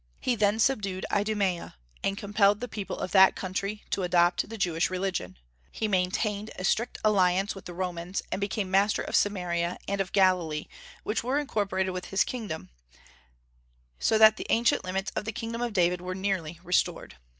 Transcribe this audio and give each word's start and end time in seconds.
He 0.19 0.33
then 0.35 0.57
subdued 0.57 1.05
Idumaea, 1.11 1.75
and 2.03 2.17
compelled 2.17 2.59
the 2.59 2.67
people 2.67 2.97
of 2.97 3.11
that 3.11 3.35
country 3.35 3.83
to 3.91 4.01
adopt 4.01 4.49
the 4.49 4.57
Jewish 4.57 4.89
religion. 4.89 5.37
He 5.71 5.87
maintained 5.87 6.49
a 6.55 6.63
strict 6.63 6.97
alliance 7.05 7.53
with 7.53 7.65
the 7.65 7.75
Romans, 7.75 8.23
and 8.31 8.41
became 8.41 8.71
master 8.71 9.03
of 9.03 9.15
Samaria 9.15 9.77
and 9.87 10.01
of 10.01 10.11
Galilee, 10.11 10.65
which 11.03 11.23
were 11.23 11.37
incorporated 11.37 11.93
with 11.93 12.05
his 12.05 12.23
kingdom, 12.23 12.71
so 13.99 14.17
that 14.17 14.37
the 14.37 14.47
ancient 14.49 14.83
limits 14.83 15.11
of 15.15 15.23
the 15.25 15.31
kingdom 15.31 15.61
of 15.61 15.71
David 15.71 16.01
were 16.01 16.15
nearly 16.15 16.59
restored. 16.63 17.17